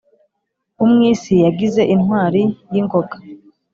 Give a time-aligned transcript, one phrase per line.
[0.83, 2.41] umwisi yagize intwari
[2.73, 3.15] y’ingoga